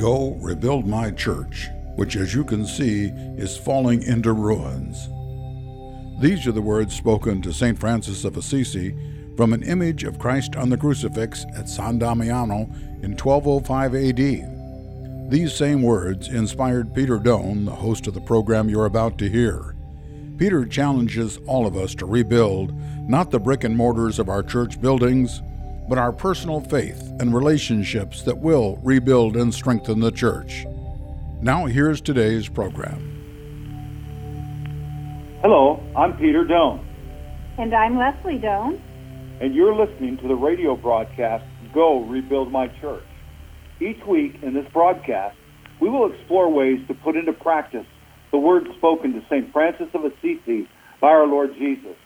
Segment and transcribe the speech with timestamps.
[0.00, 5.10] Go rebuild my church, which, as you can see, is falling into ruins.
[6.22, 7.78] These are the words spoken to St.
[7.78, 8.96] Francis of Assisi
[9.36, 12.60] from an image of Christ on the crucifix at San Damiano
[13.02, 15.30] in 1205 AD.
[15.30, 19.76] These same words inspired Peter Doan, the host of the program you're about to hear.
[20.38, 22.72] Peter challenges all of us to rebuild
[23.06, 25.42] not the brick and mortars of our church buildings,
[25.90, 30.64] but our personal faith and relationships that will rebuild and strengthen the church.
[31.42, 33.00] Now, here's today's program.
[35.42, 36.86] Hello, I'm Peter Doan.
[37.58, 38.80] And I'm Leslie Doan.
[39.40, 43.02] And you're listening to the radio broadcast, Go Rebuild My Church.
[43.80, 45.36] Each week in this broadcast,
[45.80, 47.86] we will explore ways to put into practice
[48.30, 49.52] the words spoken to St.
[49.52, 50.68] Francis of Assisi
[51.00, 51.96] by our Lord Jesus,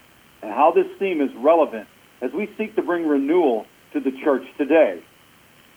[0.41, 1.87] and how this theme is relevant
[2.23, 5.03] as we seek to bring renewal to the church today.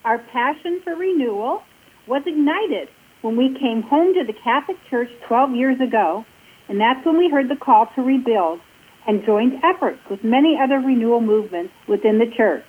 [0.04, 1.62] Our passion for renewal
[2.08, 2.90] was ignited
[3.22, 6.26] when we came home to the Catholic Church 12 years ago
[6.70, 8.60] and that's when we heard the call to rebuild
[9.08, 12.66] and joined efforts with many other renewal movements within the church.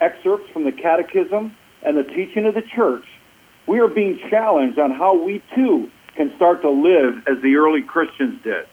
[0.00, 1.54] excerpts from the catechism,
[1.84, 3.04] and the teaching of the church,
[3.66, 7.82] we are being challenged on how we too can start to live as the early
[7.82, 8.66] Christians did.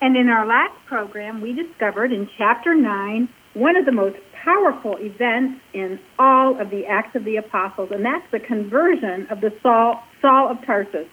[0.00, 4.96] And in our last program, we discovered in chapter 9 one of the most powerful
[5.00, 9.50] events in all of the Acts of the Apostles, and that's the conversion of the
[9.62, 11.08] Saul, Saul of Tarsus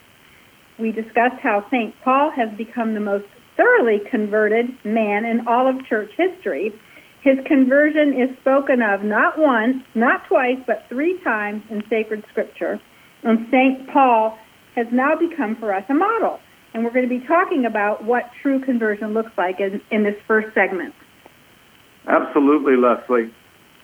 [0.80, 1.94] we discussed how St.
[2.04, 6.74] Paul has become the most thoroughly converted man in all of church history.
[7.22, 12.82] His conversion is spoken of not once, not twice, but three times in sacred scripture.
[13.24, 13.88] And St.
[13.94, 14.38] Paul
[14.76, 16.40] has now become for us a model.
[16.74, 20.16] And we're going to be talking about what true conversion looks like in, in this
[20.28, 20.94] first segment.
[22.08, 23.34] Absolutely, Leslie.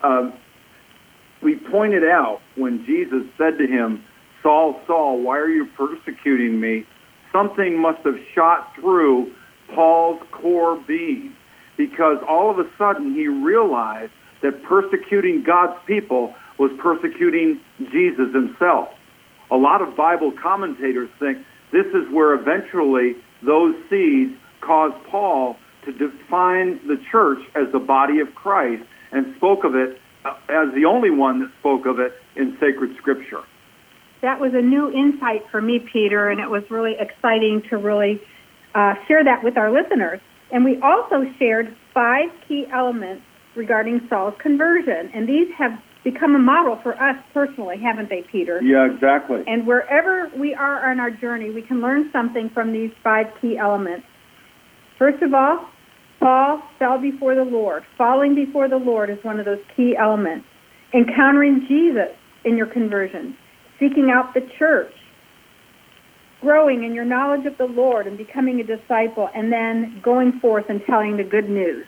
[0.02, 0.34] Um,
[1.41, 4.03] we pointed out when Jesus said to him,
[4.44, 6.85] Saul, Saul, why are you persecuting me?
[7.31, 9.34] Something must have shot through
[9.74, 11.35] Paul's core being
[11.78, 17.59] because all of a sudden he realized that persecuting God's people was persecuting
[17.91, 18.90] Jesus himself.
[19.51, 21.38] A lot of Bible commentators think
[21.72, 28.19] this is where eventually those seeds caused Paul to define the church as the body
[28.19, 32.13] of Christ and spoke of it uh, as the only one that spoke of it
[32.35, 33.44] in sacred scripture
[34.22, 38.22] that was a new insight for me, Peter, and it was really exciting to really
[38.75, 40.19] uh, share that with our listeners.
[40.51, 43.23] And we also shared five key elements
[43.56, 45.72] regarding Saul's conversion, and these have
[46.03, 48.62] become a model for us personally, haven't they, Peter?
[48.62, 49.44] Yeah, exactly.
[49.47, 53.57] And wherever we are on our journey, we can learn something from these five key
[53.57, 54.06] elements.
[54.99, 55.65] First of all,
[56.19, 57.83] Paul fell before the Lord.
[57.97, 60.45] Falling before the Lord is one of those key elements.
[60.93, 62.13] Encountering Jesus
[62.45, 63.35] in your conversion
[63.79, 64.91] seeking out the church,
[66.41, 70.65] growing in your knowledge of the Lord and becoming a disciple, and then going forth
[70.67, 71.85] and telling the good news.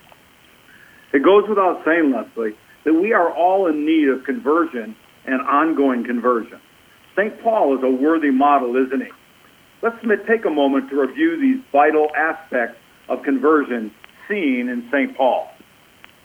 [1.13, 2.55] It goes without saying, Leslie,
[2.85, 4.95] that we are all in need of conversion
[5.25, 6.59] and ongoing conversion.
[7.17, 7.43] St.
[7.43, 9.11] Paul is a worthy model, isn't he?
[9.83, 9.97] Let's
[10.27, 12.77] take a moment to review these vital aspects
[13.09, 13.91] of conversion
[14.29, 15.15] seen in St.
[15.17, 15.47] Paul.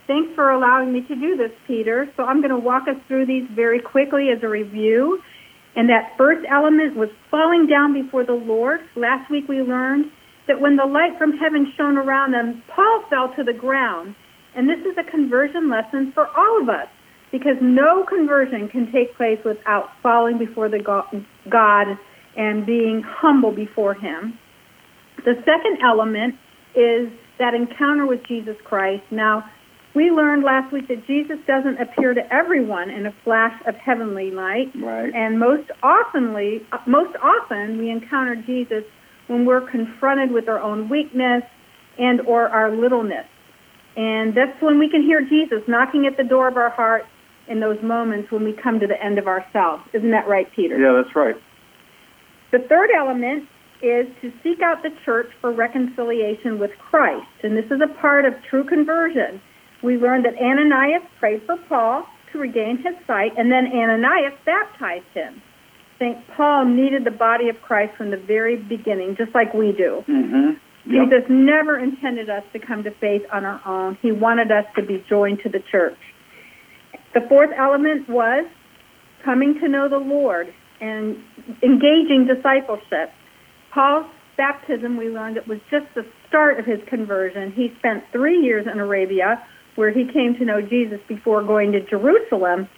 [0.06, 2.08] Thanks for allowing me to do this, Peter.
[2.16, 5.20] So I'm going to walk us through these very quickly as a review.
[5.74, 8.80] And that first element was falling down before the Lord.
[8.94, 10.06] Last week we learned
[10.46, 14.14] that when the light from heaven shone around them, Paul fell to the ground.
[14.54, 16.86] And this is a conversion lesson for all of us
[17.32, 20.78] because no conversion can take place without falling before the
[21.50, 21.86] God
[22.36, 24.38] and being humble before him.
[25.24, 26.36] The second element
[26.76, 29.02] is that encounter with Jesus Christ.
[29.10, 29.44] Now,
[29.94, 34.30] we learned last week that Jesus doesn't appear to everyone in a flash of heavenly
[34.30, 34.70] light.
[34.76, 35.12] Right.
[35.14, 38.84] And most oftenly, most often we encounter Jesus
[39.26, 41.42] when we're confronted with our own weakness
[41.98, 43.26] and or our littleness.
[43.96, 47.04] And that's when we can hear Jesus knocking at the door of our heart
[47.48, 49.82] in those moments when we come to the end of ourselves.
[49.94, 50.78] Isn't that right, Peter?
[50.78, 51.36] Yeah, that's right.
[52.52, 53.48] The third element
[53.82, 57.26] is to seek out the church for reconciliation with Christ.
[57.42, 59.40] And this is a part of true conversion.
[59.82, 65.12] We learned that Ananias prayed for Paul to regain his sight, and then Ananias baptized
[65.14, 65.42] him.
[65.98, 66.16] St.
[66.36, 70.04] Paul needed the body of Christ from the very beginning, just like we do.
[70.08, 70.60] Mm-hmm.
[70.86, 71.04] Yep.
[71.08, 73.98] Jesus never intended us to come to faith on our own.
[74.02, 75.98] He wanted us to be joined to the church.
[77.14, 78.46] The fourth element was
[79.24, 81.16] coming to know the Lord and
[81.62, 83.10] engaging discipleship.
[83.76, 84.06] Paul's
[84.38, 87.52] baptism, we learned it was just the start of his conversion.
[87.52, 89.44] He spent three years in Arabia
[89.74, 92.68] where he came to know Jesus before going to Jerusalem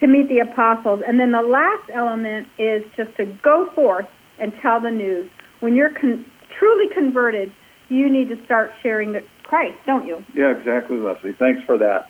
[0.00, 1.02] to meet the apostles.
[1.06, 4.06] And then the last element is just to go forth
[4.40, 5.30] and tell the news.
[5.60, 6.24] When you're con-
[6.58, 7.52] truly converted,
[7.90, 10.24] you need to start sharing the Christ, don't you?
[10.34, 11.36] Yeah, exactly, Leslie.
[11.38, 12.08] Thanks for that.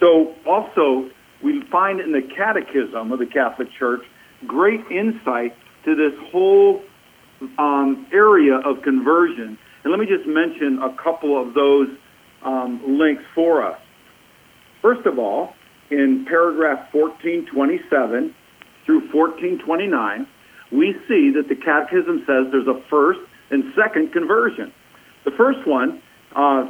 [0.00, 1.08] So, also,
[1.44, 4.02] we find in the Catechism of the Catholic Church
[4.48, 5.54] great insight
[5.84, 6.82] to this whole
[7.58, 9.58] um, area of conversion.
[9.84, 11.88] And let me just mention a couple of those
[12.44, 13.78] um, links for us.
[14.80, 15.54] First of all,
[15.90, 18.34] in paragraph 1427
[18.86, 20.26] through 1429,
[20.72, 24.72] we see that the Catechism says there's a first and second conversion.
[25.24, 26.02] The first one,
[26.34, 26.64] uh,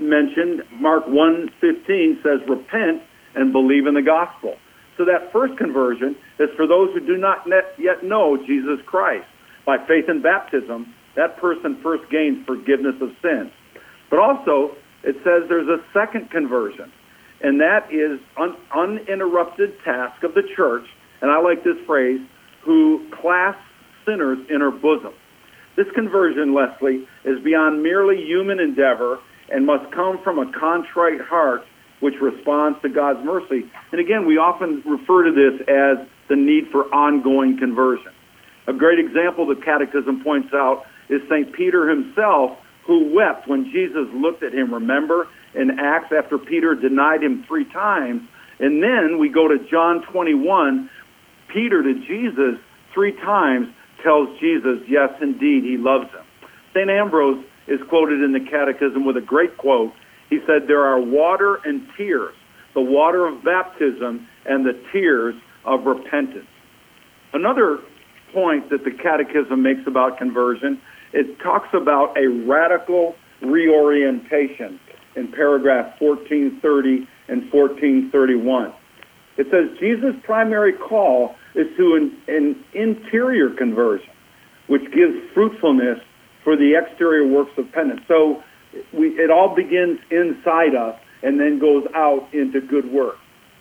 [0.00, 3.02] mentioned, Mark 1.15 says, repent
[3.34, 4.54] and believe in the gospel.
[4.96, 7.46] So that first conversion is for those who do not
[7.78, 9.26] yet know Jesus Christ.
[9.68, 13.52] By faith in baptism, that person first gains forgiveness of sins.
[14.08, 14.74] But also,
[15.04, 16.90] it says there's a second conversion,
[17.42, 20.86] and that is un- uninterrupted task of the church,
[21.20, 22.18] and I like this phrase,
[22.62, 23.60] who clasps
[24.06, 25.12] sinners in her bosom.
[25.76, 29.18] This conversion, Leslie, is beyond merely human endeavor
[29.50, 31.60] and must come from a contrite heart
[32.00, 33.70] which responds to God's mercy.
[33.92, 38.12] And again, we often refer to this as the need for ongoing conversion.
[38.68, 41.52] A great example the Catechism points out is St.
[41.54, 44.72] Peter himself, who wept when Jesus looked at him.
[44.72, 48.22] Remember in Acts after Peter denied him three times.
[48.60, 50.90] And then we go to John 21.
[51.52, 52.60] Peter to Jesus
[52.92, 53.68] three times
[54.04, 56.24] tells Jesus, yes, indeed, he loves him.
[56.74, 56.90] St.
[56.90, 59.92] Ambrose is quoted in the Catechism with a great quote.
[60.28, 62.34] He said, There are water and tears,
[62.74, 66.46] the water of baptism and the tears of repentance.
[67.32, 67.78] Another
[68.32, 70.80] point that the Catechism makes about conversion
[71.12, 74.78] it talks about a radical reorientation
[75.16, 78.72] in paragraph 1430 and 1431.
[79.36, 84.10] It says Jesus' primary call is to an, an interior conversion,
[84.66, 85.98] which gives fruitfulness
[86.44, 88.00] for the exterior works of penance.
[88.08, 88.42] So
[88.92, 93.16] we, it all begins inside us and then goes out into good work.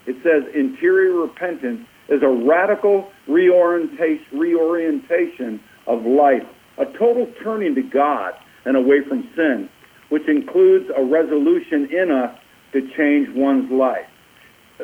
[0.05, 6.43] It says interior repentance is a radical reorientation, of life
[6.77, 8.33] a total turning to God
[8.65, 9.69] and away from sin,
[10.09, 12.37] which includes a resolution in us
[12.73, 14.05] to change one's life.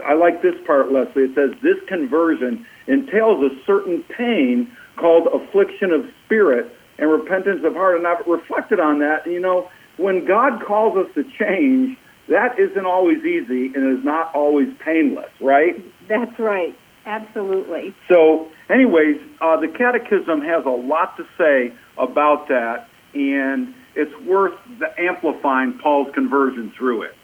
[0.06, 1.24] I like this part, Leslie.
[1.24, 7.74] It says this conversion entails a certain pain called affliction of spirit and repentance of
[7.74, 7.98] heart.
[7.98, 9.28] And I've reflected on that.
[9.28, 14.34] You know, when God calls us to change, that isn't always easy and is not
[14.34, 15.76] always painless, right?
[16.10, 16.76] That's right.
[17.06, 17.94] Absolutely.
[18.10, 24.54] So, anyways, uh, the Catechism has a lot to say about that, and it's worth
[24.98, 27.16] amplifying Paul's conversion through it.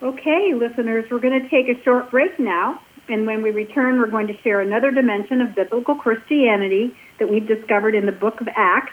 [0.00, 4.10] Okay, listeners, we're going to take a short break now, and when we return, we're
[4.10, 8.46] going to share another dimension of biblical Christianity that we've discovered in the book of
[8.54, 8.92] Acts.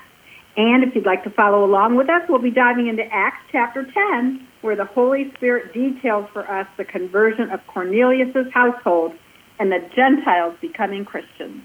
[0.57, 3.83] And if you'd like to follow along with us, we'll be diving into Acts chapter
[3.83, 9.13] 10, where the Holy Spirit details for us the conversion of Cornelius' household
[9.59, 11.63] and the Gentiles becoming Christians.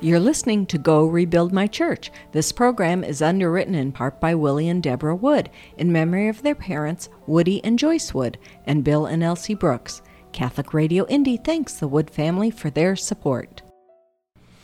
[0.00, 2.10] You're listening to Go Rebuild My Church.
[2.32, 6.54] This program is underwritten in part by Willie and Deborah Wood in memory of their
[6.54, 10.02] parents, Woody and Joyce Wood, and Bill and Elsie Brooks.
[10.32, 13.62] Catholic Radio Indy thanks the Wood family for their support.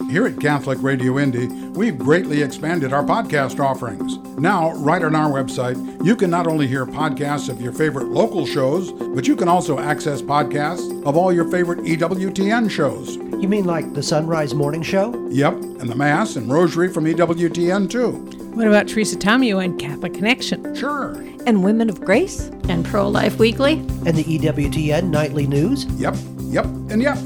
[0.09, 4.17] Here at Catholic Radio Indy, we've greatly expanded our podcast offerings.
[4.39, 8.45] Now, right on our website, you can not only hear podcasts of your favorite local
[8.45, 13.17] shows, but you can also access podcasts of all your favorite EWTN shows.
[13.41, 15.15] You mean like the Sunrise Morning Show?
[15.31, 18.13] Yep, and the Mass and Rosary from EWTN too.
[18.57, 20.75] What about Teresa Tomeo and Catholic Connection?
[20.75, 21.13] Sure.
[21.47, 22.49] And Women of Grace?
[22.69, 23.75] And Pro Life Weekly?
[23.75, 25.85] And the EWTN Nightly News?
[25.85, 27.19] Yep, yep, and yep.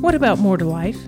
[0.00, 0.98] What about More to Life?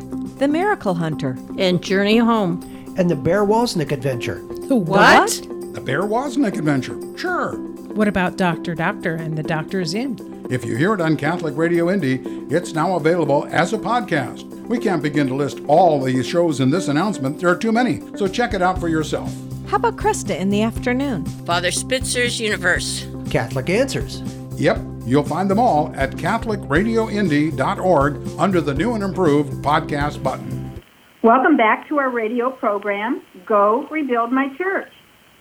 [0.43, 2.61] The Miracle Hunter, and Journey Home.
[2.99, 4.43] and the Bear Wozniak adventure.
[4.67, 5.31] The what?
[5.73, 6.99] The Bear Wozniak adventure.
[7.17, 7.53] Sure.
[7.95, 8.75] What about Dr.
[8.75, 10.45] Doctor and the Doctor's Inn?
[10.51, 12.15] If you hear it on Catholic Radio Indy,
[12.53, 14.43] it's now available as a podcast.
[14.67, 17.39] We can't begin to list all the shows in this announcement.
[17.39, 19.33] There are too many, so check it out for yourself.
[19.69, 21.25] How about Kresta in the afternoon?
[21.47, 23.07] Father Spitzer's Universe.
[23.31, 24.23] Catholic Answers.
[24.63, 30.81] Yep, you'll find them all at CatholicRadioIndy.org under the new and improved podcast button.
[31.25, 34.93] Welcome back to our radio program, Go Rebuild My Church.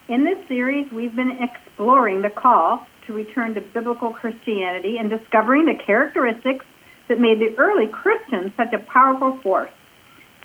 [0.08, 5.66] In this series, we've been exploring the call to return to biblical Christianity and discovering
[5.66, 6.64] the characteristics
[7.08, 9.70] that made the early Christians such a powerful force.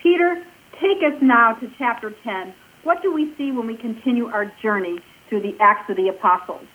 [0.04, 2.54] Peter, take us now to chapter 10.
[2.84, 6.68] What do we see when we continue our journey through the Acts of the Apostles?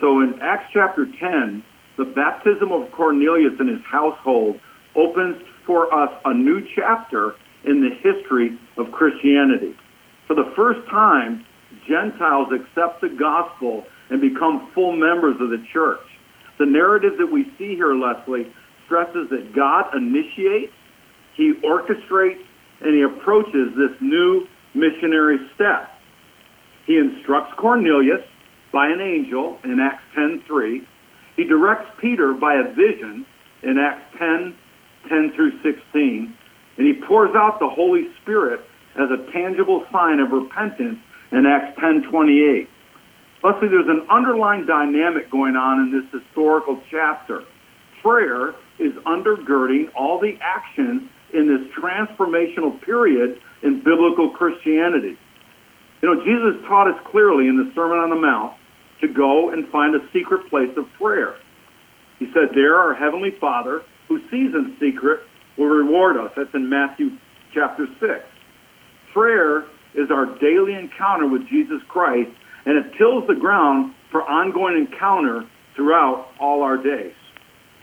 [0.00, 1.64] So in Acts chapter 10,
[1.96, 4.60] the baptism of Cornelius and his household
[4.94, 7.34] opens for us a new chapter
[7.64, 9.74] in the history of Christianity.
[10.26, 11.46] For the first time,
[11.88, 16.00] Gentiles accept the gospel and become full members of the church.
[16.58, 18.52] The narrative that we see here, Leslie,
[18.84, 20.72] stresses that God initiates,
[21.36, 22.44] he orchestrates,
[22.80, 25.88] and he approaches this new missionary step.
[26.86, 28.20] He instructs Cornelius
[28.72, 30.82] by an angel in Acts 10:3.
[31.36, 33.24] He directs Peter by a vision
[33.62, 34.54] in Acts 10,
[35.08, 36.34] 10 through 16,
[36.76, 38.60] and he pours out the Holy Spirit
[38.96, 40.98] as a tangible sign of repentance
[41.32, 42.68] in Acts 10:28.
[43.42, 47.44] Leslie, there's an underlying dynamic going on in this historical chapter.
[48.02, 55.16] Prayer is undergirding all the actions in this transformational period in biblical Christianity.
[56.02, 58.54] You know, Jesus taught us clearly in the Sermon on the Mount
[59.00, 61.36] to go and find a secret place of prayer.
[62.18, 65.20] He said, There our Heavenly Father, who sees in secret,
[65.56, 66.32] will reward us.
[66.36, 67.10] That's in Matthew
[67.54, 68.10] chapter 6.
[69.12, 69.64] Prayer
[69.94, 72.30] is our daily encounter with Jesus Christ,
[72.66, 77.14] and it tills the ground for ongoing encounter throughout all our days.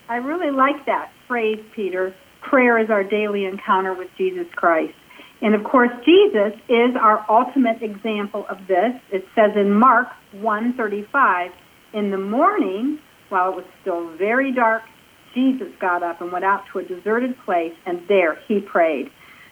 [0.10, 2.16] I really like that phrase, Peter.
[2.42, 4.94] Prayer is our daily encounter with Jesus Christ.
[5.42, 8.94] And of course, Jesus is our ultimate example of this.
[9.12, 10.08] It says in Mark
[10.42, 11.52] 1:35,
[11.94, 14.84] in the morning, while it was still very dark,
[15.34, 19.10] Jesus got up and went out to a deserted place, and there he prayed.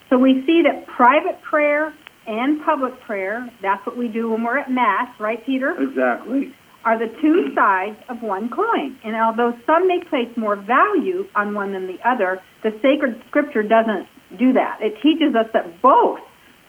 [0.09, 1.93] So we see that private prayer
[2.27, 5.71] and public prayer, that's what we do when we're at Mass, right, Peter?
[5.79, 6.53] Exactly.
[6.83, 8.97] Are the two sides of one coin.
[9.03, 13.63] And although some may place more value on one than the other, the sacred scripture
[13.63, 14.79] doesn't do that.
[14.81, 16.19] It teaches us that both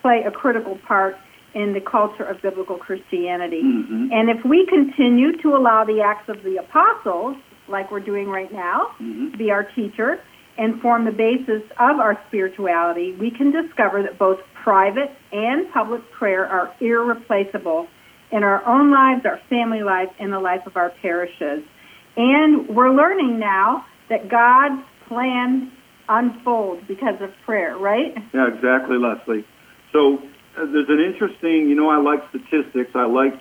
[0.01, 1.15] play a critical part
[1.53, 3.63] in the culture of biblical Christianity.
[3.63, 4.11] Mhm.
[4.11, 7.37] And if we continue to allow the Acts of the Apostles,
[7.67, 9.37] like we're doing right now, Mhm.
[9.37, 10.19] be our teacher
[10.57, 16.09] and form the basis of our spirituality, we can discover that both private and public
[16.11, 17.87] prayer are irreplaceable
[18.31, 21.63] in our own lives, our family lives, and the life of our parishes.
[22.17, 25.71] And we're learning now that God's plan
[26.09, 28.17] unfolds because of prayer, right?
[28.33, 29.45] Yeah, exactly, Leslie.
[29.93, 30.21] So
[30.57, 32.91] there's an interesting, you know, I like statistics.
[32.95, 33.33] I like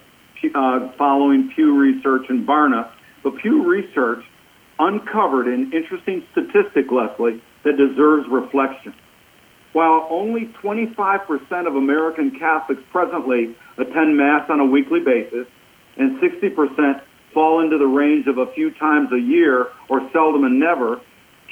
[0.54, 2.90] uh, following Pew Research and Barna,
[3.24, 4.22] but Pew Research
[4.78, 8.94] uncovered an interesting statistic, Leslie, that deserves reflection.
[9.72, 15.46] While only 25% of American Catholics presently attend Mass on a weekly basis,
[15.96, 20.60] and 60% fall into the range of a few times a year or seldom and
[20.60, 21.00] never,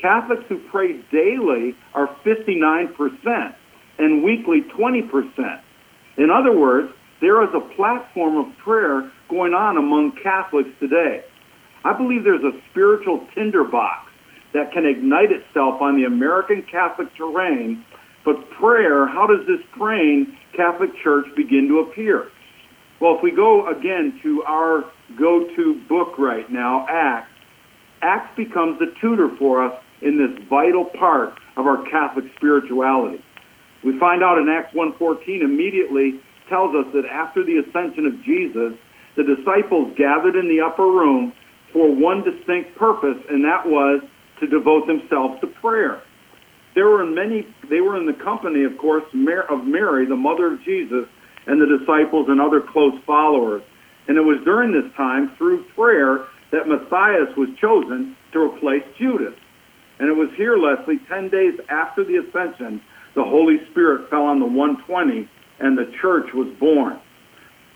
[0.00, 3.54] Catholics who pray daily are 59%
[3.98, 5.60] and weekly 20%.
[6.16, 11.24] In other words, there is a platform of prayer going on among Catholics today.
[11.84, 14.10] I believe there's a spiritual tinderbox
[14.52, 17.84] that can ignite itself on the American Catholic terrain,
[18.24, 22.30] but prayer, how does this praying Catholic Church begin to appear?
[23.00, 24.84] Well, if we go again to our
[25.18, 27.30] go to book right now, Acts,
[28.00, 33.22] Acts becomes the tutor for us in this vital part of our Catholic spirituality.
[33.84, 38.72] We find out in Acts 1:14 immediately tells us that after the ascension of Jesus,
[39.14, 41.32] the disciples gathered in the upper room
[41.72, 44.02] for one distinct purpose, and that was
[44.40, 46.00] to devote themselves to prayer.
[46.74, 50.62] There were many they were in the company, of course, of Mary, the mother of
[50.62, 51.06] Jesus,
[51.46, 53.62] and the disciples and other close followers.
[54.08, 59.34] And it was during this time, through prayer, that Matthias was chosen to replace Judas.
[59.98, 62.80] And it was here, Leslie, 10 days after the ascension,
[63.14, 65.28] the Holy Spirit fell on the 120
[65.60, 67.00] and the church was born.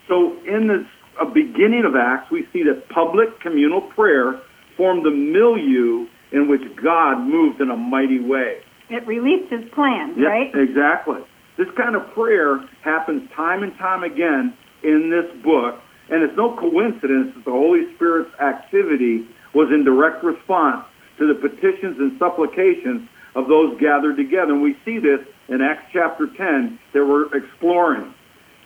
[0.07, 0.85] So in this
[1.19, 4.41] uh, beginning of Acts, we see that public communal prayer
[4.75, 8.61] formed the milieu in which God moved in a mighty way.
[8.89, 10.51] It released his plans, Yeah, right?
[10.53, 11.21] Exactly.
[11.57, 14.53] This kind of prayer happens time and time again
[14.83, 15.79] in this book,
[16.09, 20.85] and it's no coincidence that the Holy Spirit's activity was in direct response
[21.17, 23.07] to the petitions and supplications
[23.39, 24.51] of those gathered together.
[24.51, 28.13] And we see this in Acts chapter 10 that we're exploring.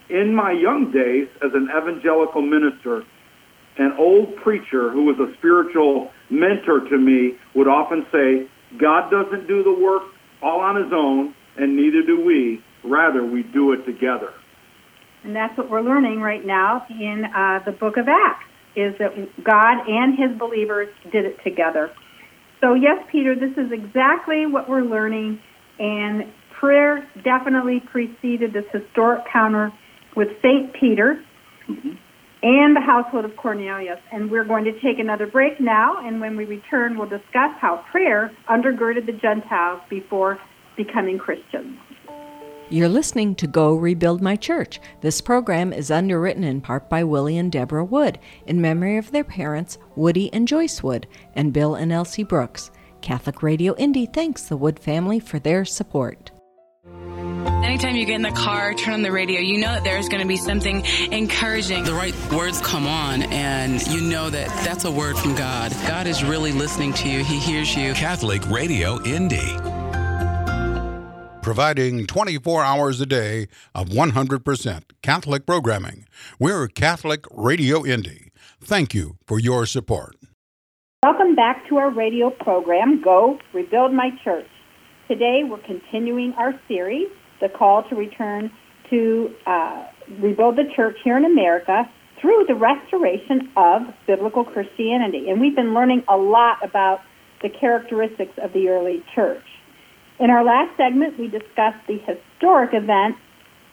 [0.09, 3.03] In my young days as an evangelical minister,
[3.77, 8.49] an old preacher who was a spiritual mentor to me would often say,
[8.79, 10.03] God doesn't do the work
[10.41, 12.61] all on his own, and neither do we.
[12.83, 14.33] Rather, we do it together.
[15.23, 19.15] And that's what we're learning right now in uh, the book of Acts, is that
[19.43, 21.91] God and his believers did it together.
[22.63, 25.37] So, yes, Peter, this is exactly what we're learning,
[25.79, 29.69] and prayer definitely preceded this historic counter
[30.15, 30.73] with St.
[30.79, 31.21] Peter
[31.67, 31.89] mm-hmm.
[32.41, 33.99] and the household of Cornelius.
[34.13, 37.83] And we're going to take another break now, and when we return, we'll discuss how
[37.91, 40.39] prayer undergirded the Gentiles before
[40.77, 41.77] becoming Christians.
[42.73, 44.79] You're listening to Go Rebuild My Church.
[45.01, 49.23] This program is underwritten in part by Willie and Deborah Wood in memory of their
[49.23, 52.71] parents, Woody and Joyce Wood, and Bill and Elsie Brooks.
[53.01, 56.31] Catholic Radio Indy thanks the Wood family for their support.
[57.63, 60.23] Anytime you get in the car, turn on the radio, you know that there's going
[60.23, 61.83] to be something encouraging.
[61.83, 65.71] The right words come on, and you know that that's a word from God.
[65.87, 67.93] God is really listening to you, He hears you.
[67.93, 69.72] Catholic Radio Indy.
[71.43, 76.05] Providing 24 hours a day of 100% Catholic programming.
[76.39, 78.31] We're Catholic Radio Indy.
[78.61, 80.15] Thank you for your support.
[81.03, 84.47] Welcome back to our radio program, Go Rebuild My Church.
[85.09, 87.09] Today we're continuing our series
[87.41, 88.49] the call to return
[88.89, 89.87] to uh,
[90.21, 91.83] rebuild the church here in America
[92.21, 95.29] through the restoration of biblical Christianity.
[95.29, 97.01] And we've been learning a lot about
[97.41, 99.43] the characteristics of the early church.
[100.19, 103.15] In our last segment, we discussed the historic event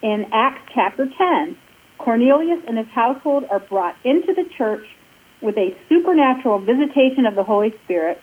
[0.02, 1.56] in Acts chapter 10.
[1.98, 4.84] Cornelius and his household are brought into the church
[5.42, 8.20] with a supernatural visitation of the Holy Spirit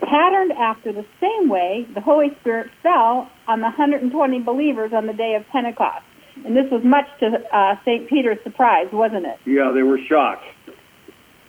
[0.00, 5.12] patterned after the same way the Holy Spirit fell on the 120 believers on the
[5.12, 6.04] day of Pentecost.
[6.44, 8.08] And this was much to uh, St.
[8.08, 9.36] Peter's surprise, wasn't it?
[9.44, 10.44] Yeah, they were shocked.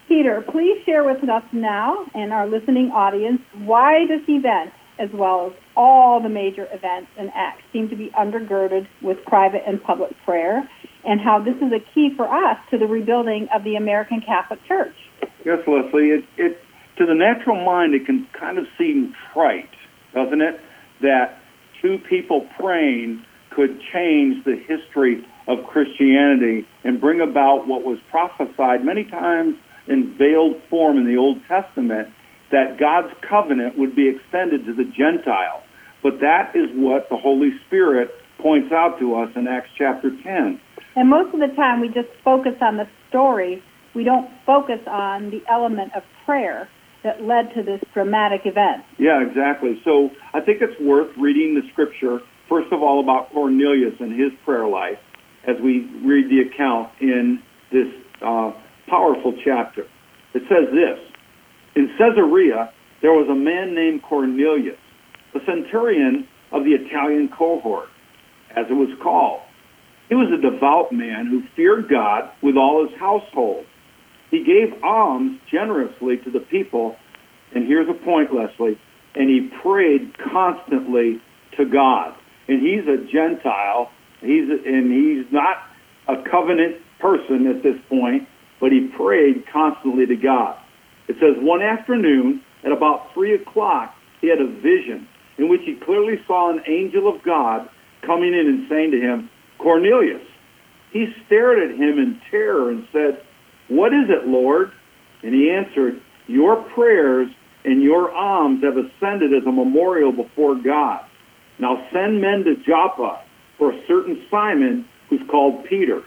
[0.07, 5.47] Peter, please share with us now and our listening audience why this event, as well
[5.47, 10.11] as all the major events and Acts, seem to be undergirded with private and public
[10.23, 10.69] prayer,
[11.03, 14.59] and how this is a key for us to the rebuilding of the American Catholic
[14.67, 14.93] Church.
[15.43, 16.09] Yes, Leslie.
[16.09, 16.61] It, it
[16.97, 19.73] to the natural mind, it can kind of seem trite,
[20.13, 20.61] doesn't it?
[21.01, 21.39] That
[21.81, 28.85] two people praying could change the history of Christianity and bring about what was prophesied
[28.85, 29.55] many times
[29.87, 32.09] in veiled form in the Old Testament
[32.51, 35.63] that God's covenant would be extended to the Gentiles.
[36.03, 40.59] But that is what the Holy Spirit points out to us in Acts chapter 10.
[40.95, 43.63] And most of the time we just focus on the story.
[43.93, 46.69] We don't focus on the element of prayer
[47.03, 48.83] that led to this dramatic event.
[48.97, 49.81] Yeah, exactly.
[49.83, 54.31] So I think it's worth reading the scripture, first of all, about Cornelius and his
[54.45, 54.99] prayer life
[55.47, 57.87] as we read the account in this
[58.21, 58.51] uh,
[58.87, 59.83] powerful chapter.
[60.33, 60.99] It says this
[61.75, 64.77] In Caesarea, there was a man named Cornelius,
[65.35, 67.89] a centurion of the Italian cohort,
[68.55, 69.41] as it was called.
[70.09, 73.65] He was a devout man who feared God with all his household
[74.31, 76.95] he gave alms generously to the people.
[77.53, 78.79] And here's a point, Leslie.
[79.13, 81.21] And he prayed constantly
[81.57, 82.15] to God.
[82.47, 83.91] And he's a Gentile.
[84.21, 85.57] He's and he's not
[86.07, 88.27] a covenant person at this point,
[88.61, 90.57] but he prayed constantly to God.
[91.09, 95.07] It says one afternoon at about three o'clock, he had a vision
[95.41, 97.67] in which he clearly saw an angel of God
[98.05, 100.21] coming in and saying to him, Cornelius.
[100.91, 103.21] He stared at him in terror and said,
[103.71, 104.73] what is it, Lord?
[105.23, 107.29] And he answered, Your prayers
[107.63, 111.05] and your alms have ascended as a memorial before God.
[111.57, 113.21] Now send men to Joppa
[113.57, 116.03] for a certain Simon who's called Peter.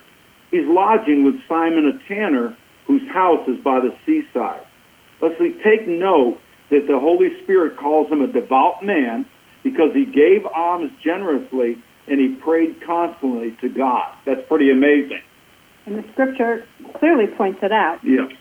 [0.50, 2.54] He's lodging with Simon a tanner
[2.86, 4.60] whose house is by the seaside.
[5.22, 6.38] Let's Leslie, take note
[6.70, 9.27] that the Holy Spirit calls him a devout man
[9.62, 14.12] because he gave alms generously and he prayed constantly to God.
[14.27, 15.22] That's pretty amazing.
[15.87, 16.64] And the scripture
[16.98, 17.98] clearly points it out.
[18.03, 18.33] Yes.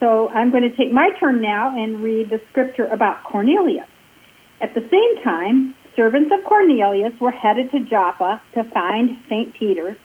[0.00, 3.86] So I'm going to take my turn now and read the scripture about Cornelius.
[4.60, 9.54] At the same time, servants of Cornelius were headed to Joppa to find St.
[9.58, 9.96] Peter,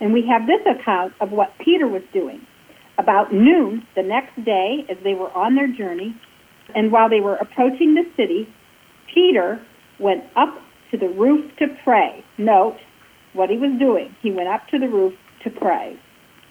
[0.00, 2.40] and we have this account of what Peter was doing.
[2.98, 6.14] About noon the next day, as they were on their journey,
[6.74, 8.48] and while they were approaching the city,
[9.12, 9.60] Peter
[9.98, 10.54] went up
[10.90, 12.24] to the roof to pray.
[12.38, 12.76] Note,
[13.32, 14.14] what he was doing.
[14.22, 15.98] He went up to the roof to pray.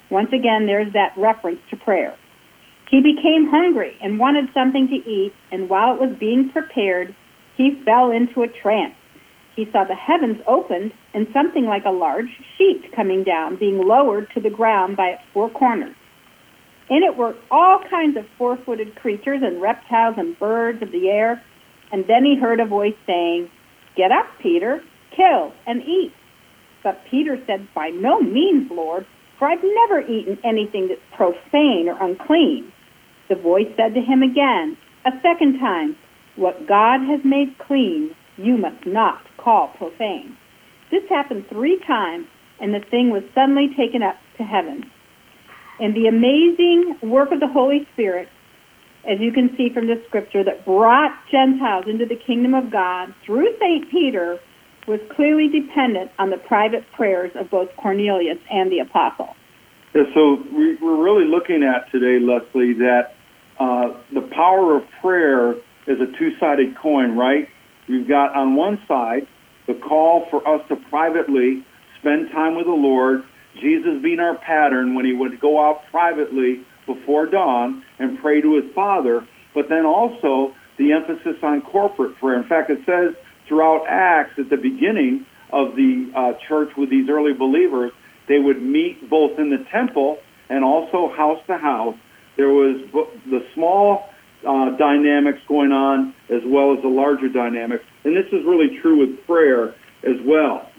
[0.10, 2.16] Once again, there's that reference to prayer.
[2.90, 7.16] He became hungry and wanted something to eat, and while it was being prepared,
[7.56, 8.96] he fell into a trance.
[9.56, 14.28] He saw the heavens opened and something like a large sheet coming down, being lowered
[14.34, 15.96] to the ground by its four corners.
[16.90, 21.10] In it were all kinds of four footed creatures and reptiles and birds of the
[21.10, 21.42] air.
[21.92, 23.50] And then he heard a voice saying,
[23.96, 24.82] Get up, Peter,
[25.16, 26.14] kill and eat.
[26.84, 29.06] But Peter said, By no means, Lord,
[29.38, 32.72] for I've never eaten anything that's profane or unclean.
[33.30, 35.96] The voice said to him again, a second time,
[36.36, 40.38] What God has made clean, you must not call profane.
[40.92, 42.28] This happened three times,
[42.60, 44.84] and the thing was suddenly taken up to heaven.
[45.82, 48.30] And the amazing work of the Holy Spirit,
[49.10, 53.14] as you can see from the scripture, that brought Gentiles into the kingdom of God
[53.26, 53.90] through St.
[53.90, 54.40] Peter
[54.88, 59.36] was clearly dependent on the private prayers of both Cornelius and the apostle.
[59.96, 63.16] Yeah, so we, we're really looking at today, Leslie, that
[63.60, 65.54] uh, the power of prayer
[65.88, 67.48] is a two-sided coin, right?
[67.90, 69.28] We've got on one side
[69.68, 71.66] the call for us to privately
[72.00, 73.24] spend time with the Lord,
[73.62, 78.56] Jesus being our pattern when he would go out privately before dawn and pray to
[78.56, 82.42] his Father, but then also the emphasis on corporate prayer.
[82.42, 83.16] In fact, it says
[83.48, 87.92] throughout Acts at the beginning of the uh, church with these early believers,
[88.28, 90.18] they would meet both in the temple
[90.50, 91.96] and also house to house.
[92.38, 92.82] There was
[93.30, 94.10] the small
[94.48, 97.84] uh, dynamics going on as well as the larger dynamics.
[98.04, 100.71] And this is really true with prayer as well.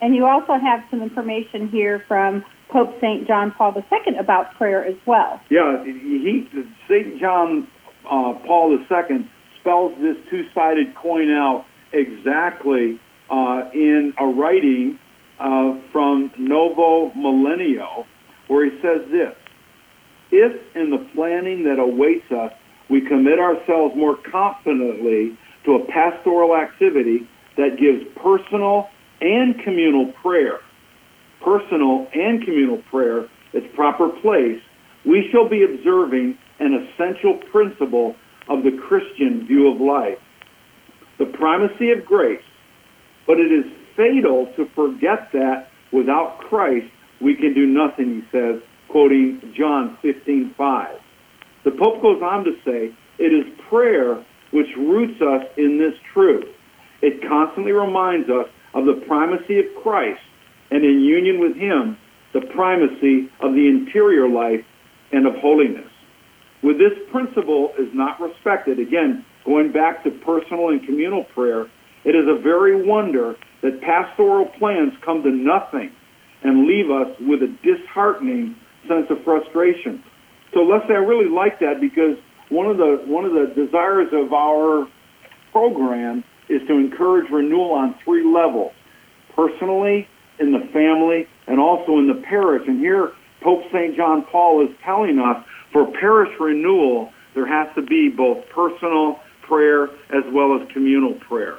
[0.00, 3.26] And you also have some information here from Pope St.
[3.26, 5.40] John Paul II about prayer as well.
[5.50, 6.48] Yeah, he,
[6.88, 7.20] St.
[7.20, 7.68] John
[8.04, 13.00] uh, Paul II spells this two-sided coin out exactly
[13.30, 14.98] uh, in a writing
[15.40, 18.04] uh, from Novo Millennio,
[18.48, 19.34] where he says this,
[20.30, 22.52] if in the planning that awaits us
[22.90, 28.88] we commit ourselves more confidently to a pastoral activity that gives personal
[29.20, 30.60] and communal prayer,
[31.42, 34.60] personal and communal prayer its proper place,
[35.06, 38.16] we shall be observing an essential principle
[38.48, 40.18] of the Christian view of life
[41.18, 42.42] the primacy of grace,
[43.26, 43.64] but it is
[43.96, 50.98] fatal to forget that without Christ we can do nothing, he says, quoting John 15:5.
[51.64, 56.44] The Pope goes on to say, it is prayer which roots us in this truth.
[57.00, 60.20] It constantly reminds us of the primacy of Christ
[60.70, 61.96] and in union with him,
[62.32, 64.64] the primacy of the interior life
[65.12, 65.90] and of holiness.
[66.62, 71.66] With this principle is not respected, again, going back to personal and communal prayer,
[72.04, 75.92] it is a very wonder that pastoral plans come to nothing
[76.42, 78.56] and leave us with a disheartening
[78.88, 80.02] sense of frustration.
[80.52, 82.16] So Leslie, I really like that because
[82.50, 84.86] one of the one of the desires of our
[85.50, 88.72] program is to encourage renewal on three levels:
[89.34, 92.62] personally, in the family, and also in the parish.
[92.66, 93.96] And here, Pope St.
[93.96, 99.84] John Paul is telling us for parish renewal, there has to be both personal prayer
[99.84, 101.58] as well as communal prayer.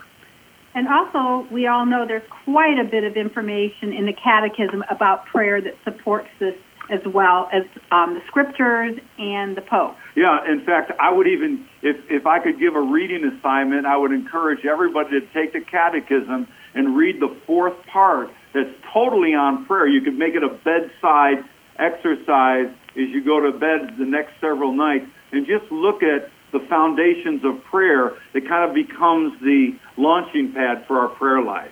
[0.74, 5.26] And also, we all know there's quite a bit of information in the Catechism about
[5.26, 6.56] prayer that supports this
[6.90, 9.96] as well as um, the scriptures and the Pope.
[10.16, 13.98] Yeah, in fact, I would even, if, if I could give a reading assignment, I
[13.98, 19.66] would encourage everybody to take the Catechism and read the fourth part that's totally on
[19.66, 19.88] prayer.
[19.88, 21.44] You could make it a bedside
[21.78, 26.66] exercise as you go to bed the next several nights and just look at the
[26.70, 31.72] foundations of prayer that kind of becomes the launching pad for our prayer life.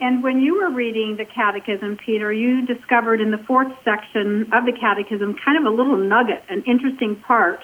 [0.00, 4.64] And when you were reading the Catechism, Peter, you discovered in the fourth section of
[4.64, 7.60] the Catechism kind of a little nugget, an interesting part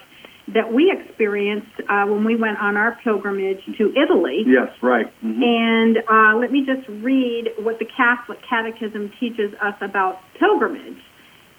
[0.52, 4.44] that we experienced uh, when we went on our pilgrimage to Italy.
[4.46, 5.06] Yes, right.
[5.24, 5.42] Mm-hmm.
[5.42, 11.00] And uh, let me just read what the Catholic Catechism teaches us about pilgrimage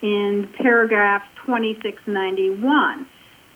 [0.02, 3.08] in paragraph 2691.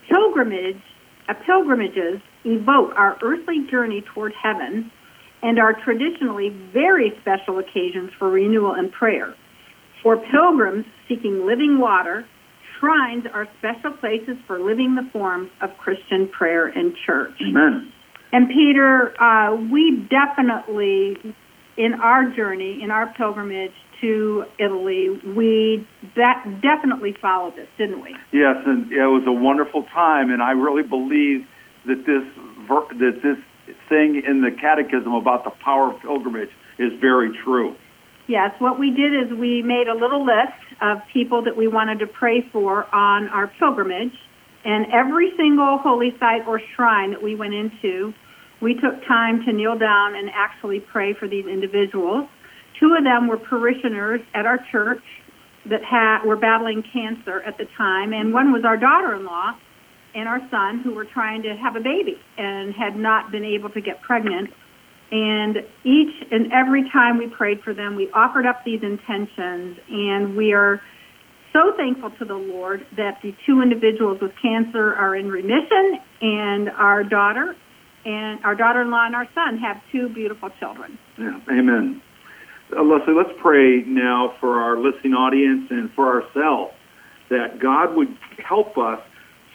[0.10, 0.82] Pilgrimage,
[1.30, 4.92] uh, pilgrimages evoke our earthly journey toward heaven
[5.42, 9.34] and are traditionally very special occasions for renewal and prayer.
[10.04, 12.26] For pilgrims seeking living water,
[12.80, 17.34] shrines are special places for living the forms of Christian prayer and church.
[17.42, 17.92] Amen.
[18.34, 21.18] And Peter, uh, we definitely,
[21.78, 28.16] in our journey, in our pilgrimage to Italy, we that definitely followed this, didn't we?
[28.34, 31.46] Yes, and it was a wonderful time, and I really believe
[31.86, 32.24] that this
[32.68, 33.38] that this
[33.90, 37.76] thing in the Catechism about the power of pilgrimage is very true.
[38.28, 42.00] Yes, what we did is we made a little list of people that we wanted
[42.00, 44.14] to pray for on our pilgrimage.
[44.64, 48.14] And every single holy site or shrine that we went into,
[48.62, 52.30] we took time to kneel down and actually pray for these individuals.
[52.80, 55.04] Two of them were parishioners at our church
[55.66, 59.58] that had, were battling cancer at the time, and one was our daughter-in-law
[60.14, 63.70] and our son who were trying to have a baby and had not been able
[63.70, 64.50] to get pregnant.
[65.12, 70.38] And each and every time we prayed for them, we offered up these intentions, and
[70.38, 70.82] we are
[71.52, 76.70] so thankful to the Lord that the two individuals with cancer are in remission, and
[76.70, 77.56] our daughter
[78.06, 80.98] and our daughter-in-law and our son have two beautiful children.
[81.20, 82.02] Yeah, amen.
[82.76, 86.74] Uh, Leslie, let's pray now for our listening audience and for ourselves
[87.30, 89.00] that God would help us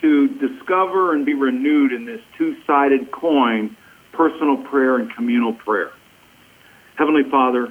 [0.01, 3.77] to discover and be renewed in this two-sided coin,
[4.13, 5.91] personal prayer and communal prayer.
[6.97, 7.69] Heavenly Father,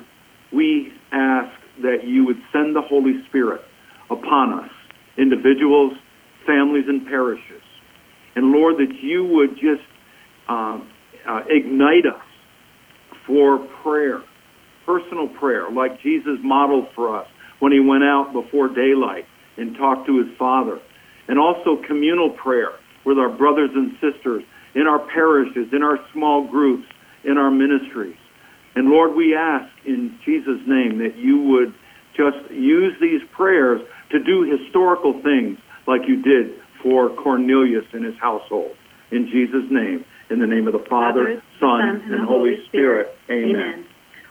[0.54, 3.62] we ask that you would send the Holy Spirit
[4.10, 4.70] upon us,
[5.18, 5.94] individuals,
[6.46, 7.62] families, and parishes.
[8.36, 9.84] And Lord, that you would just
[10.48, 10.80] uh,
[11.28, 12.22] uh, ignite us
[13.26, 14.22] for prayer,
[14.86, 17.28] personal prayer, like Jesus modeled for us
[17.60, 19.26] when he went out before daylight
[19.58, 20.80] and talked to his Father.
[21.28, 22.74] And also communal prayer
[23.06, 24.44] with our brothers and sisters
[24.76, 26.86] in our parishes, in our small groups,
[27.24, 28.18] in our ministries.
[28.76, 31.74] And Lord, we ask in Jesus' name that you would
[32.16, 35.58] just use these prayers to do historical things
[35.88, 38.76] like you did for Cornelius and his household.
[39.12, 43.16] In Jesus' name, in the name of the Father, Son, and, and Holy Spirit.
[43.24, 43.50] Spirit.
[43.50, 43.56] Amen.
[43.56, 43.86] Amen.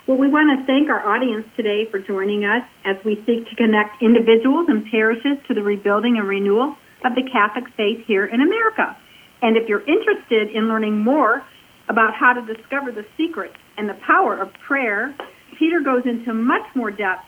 [0.07, 3.57] Well, we want to thank our audience today for joining us as we seek to
[3.57, 8.41] connect individuals and parishes to the rebuilding and renewal of the Catholic faith here in
[8.41, 8.97] America.
[9.43, 11.45] And if you're interested in learning more
[11.89, 15.15] about how to discover the secret and the power of prayer,
[15.59, 17.25] Peter goes into much more depth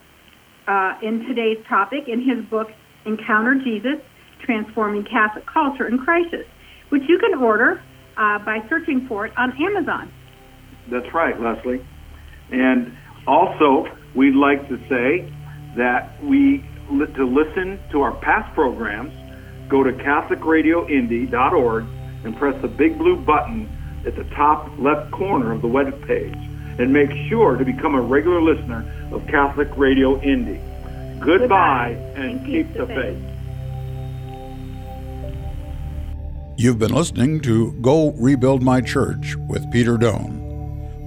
[0.67, 2.67] uh, in today's topic in his book,
[3.05, 4.01] Encounter Jesus
[4.43, 6.45] Transforming Catholic Culture in Crisis,
[6.89, 7.81] which you can order
[8.17, 10.11] uh, by searching for it on Amazon.
[10.91, 11.85] That's right, Leslie.
[12.51, 13.85] And also,
[14.15, 15.31] we'd like to say
[15.77, 19.11] that we to listen to our past programs,
[19.69, 21.85] go to CatholicRadioIndy.org
[22.23, 23.69] and press the big blue button
[24.05, 26.33] at the top left corner of the web page
[26.79, 30.61] and make sure to become a regular listener of Catholic Radio Indy.
[31.19, 33.19] Goodbye, Goodbye and, and, keep, keep the faith.
[33.19, 33.23] faith.
[36.59, 40.41] You've been listening to Go Rebuild My Church with Peter Doan.